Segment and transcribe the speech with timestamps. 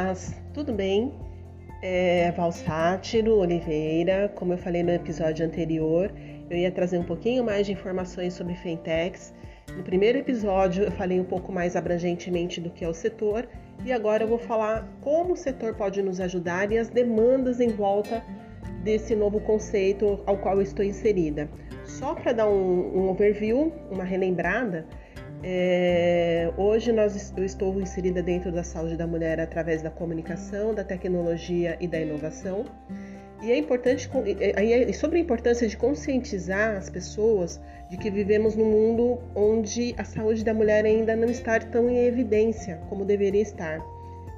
[0.00, 1.12] paz, tudo bem?
[1.82, 6.10] É Val Sátiro Oliveira, como eu falei no episódio anterior,
[6.48, 9.34] eu ia trazer um pouquinho mais de informações sobre fintechs.
[9.76, 13.46] No primeiro episódio eu falei um pouco mais abrangentemente do que é o setor
[13.84, 17.68] e agora eu vou falar como o setor pode nos ajudar e as demandas em
[17.68, 18.24] volta
[18.82, 21.46] desse novo conceito ao qual eu estou inserida.
[21.84, 24.86] Só para dar um, um overview, uma relembrada,
[25.42, 30.84] é, hoje nós, eu estou inserida dentro da saúde da mulher através da comunicação, da
[30.84, 32.64] tecnologia e da inovação.
[33.42, 37.58] E é importante é sobre a importância de conscientizar as pessoas
[37.88, 42.04] de que vivemos num mundo onde a saúde da mulher ainda não está tão em
[42.04, 43.80] evidência como deveria estar.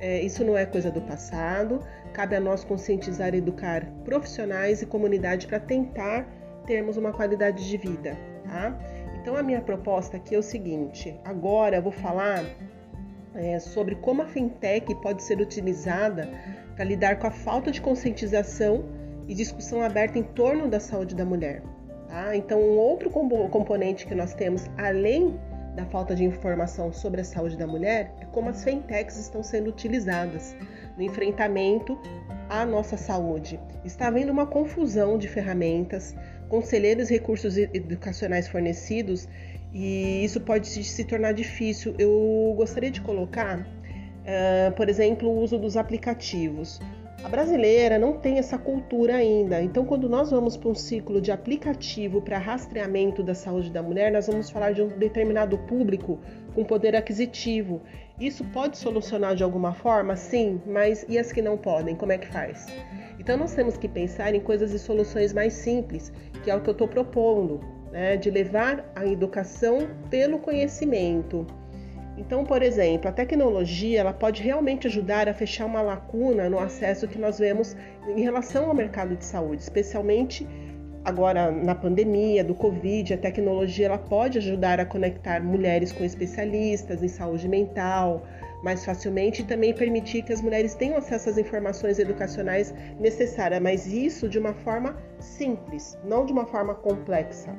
[0.00, 1.80] É, isso não é coisa do passado,
[2.12, 6.28] cabe a nós conscientizar e educar profissionais e comunidade para tentar
[6.66, 8.16] termos uma qualidade de vida.
[8.44, 8.78] Tá?
[9.20, 12.44] Então a minha proposta aqui é o seguinte: agora eu vou falar
[13.34, 16.28] é, sobre como a fintech pode ser utilizada
[16.74, 18.84] para lidar com a falta de conscientização
[19.28, 21.62] e discussão aberta em torno da saúde da mulher.
[22.08, 22.34] Tá?
[22.34, 25.38] Então, um outro componente que nós temos, além
[25.80, 29.70] da falta de informação sobre a saúde da mulher, é como as fintechs estão sendo
[29.70, 30.54] utilizadas
[30.96, 31.98] no enfrentamento
[32.48, 33.58] à nossa saúde.
[33.84, 36.14] Está havendo uma confusão de ferramentas,
[36.48, 39.26] conselheiros recursos educacionais fornecidos
[39.72, 41.94] e isso pode se tornar difícil.
[41.98, 46.78] Eu gostaria de colocar, uh, por exemplo, o uso dos aplicativos.
[47.22, 51.30] A brasileira não tem essa cultura ainda, então, quando nós vamos para um ciclo de
[51.30, 56.18] aplicativo para rastreamento da saúde da mulher, nós vamos falar de um determinado público
[56.54, 57.82] com poder aquisitivo.
[58.18, 60.16] Isso pode solucionar de alguma forma?
[60.16, 61.94] Sim, mas e as que não podem?
[61.94, 62.66] Como é que faz?
[63.18, 66.10] Então, nós temos que pensar em coisas e soluções mais simples,
[66.42, 67.60] que é o que eu estou propondo,
[67.92, 68.16] né?
[68.16, 71.46] de levar a educação pelo conhecimento.
[72.20, 77.08] Então, por exemplo, a tecnologia ela pode realmente ajudar a fechar uma lacuna no acesso
[77.08, 77.74] que nós vemos
[78.14, 80.46] em relação ao mercado de saúde, especialmente
[81.02, 87.02] agora na pandemia do Covid, a tecnologia ela pode ajudar a conectar mulheres com especialistas
[87.02, 88.22] em saúde mental
[88.62, 93.86] mais facilmente e também permitir que as mulheres tenham acesso às informações educacionais necessárias, mas
[93.86, 97.56] isso de uma forma simples, não de uma forma complexa.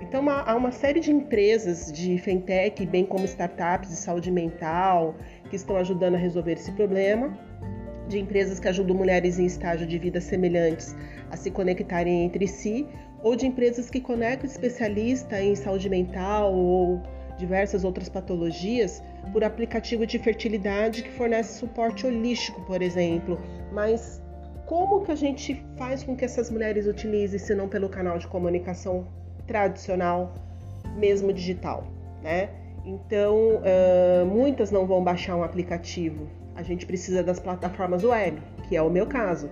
[0.00, 5.16] Então, há uma série de empresas de fintech, bem como startups de saúde mental,
[5.50, 7.36] que estão ajudando a resolver esse problema,
[8.08, 10.96] de empresas que ajudam mulheres em estágio de vida semelhantes
[11.30, 12.86] a se conectarem entre si,
[13.22, 17.02] ou de empresas que conectam especialistas em saúde mental ou
[17.36, 23.38] diversas outras patologias por aplicativo de fertilidade que fornece suporte holístico, por exemplo.
[23.72, 24.22] Mas
[24.66, 28.26] como que a gente faz com que essas mulheres utilizem, se não pelo canal de
[28.26, 29.06] comunicação
[29.48, 30.34] tradicional,
[30.96, 31.84] mesmo digital,
[32.22, 32.50] né?
[32.84, 36.28] Então, uh, muitas não vão baixar um aplicativo.
[36.54, 39.50] A gente precisa das plataformas web, que é o meu caso.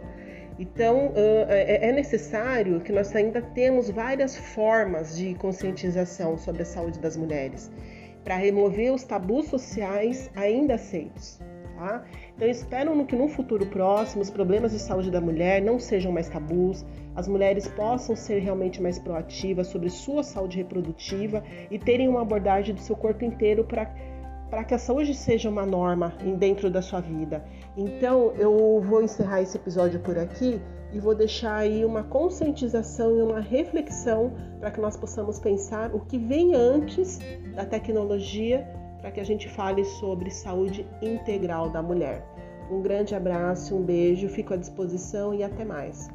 [0.59, 6.99] Então, uh, é necessário que nós ainda temos várias formas de conscientização sobre a saúde
[6.99, 7.71] das mulheres,
[8.25, 11.39] para remover os tabus sociais ainda aceitos.
[11.77, 12.05] Tá?
[12.35, 16.29] Então, espero que no futuro próximo os problemas de saúde da mulher não sejam mais
[16.29, 22.23] tabus, as mulheres possam ser realmente mais proativas sobre sua saúde reprodutiva e terem uma
[22.23, 23.91] abordagem do seu corpo inteiro para
[24.49, 27.45] para que a saúde seja uma norma dentro da sua vida.
[27.77, 30.61] Então, eu vou encerrar esse episódio por aqui
[30.93, 35.99] e vou deixar aí uma conscientização e uma reflexão para que nós possamos pensar o
[35.99, 37.19] que vem antes
[37.57, 38.65] da tecnologia
[39.07, 42.27] para que a gente fale sobre saúde integral da mulher.
[42.69, 46.09] Um grande abraço, um beijo, fico à disposição e até mais.